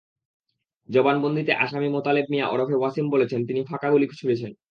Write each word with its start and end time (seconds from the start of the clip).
জবানবন্দিতে 0.89 1.51
আসামি 1.55 1.87
মোতালেব 1.89 2.25
মিয়া 2.29 2.45
ওরফে 2.47 2.75
ওয়াসিম 2.77 3.05
বলেছেন, 3.09 3.39
তিনি 3.47 3.59
ফাঁকা 3.65 3.87
গুলি 3.91 4.05
ছুড়েছেন। 4.11 4.51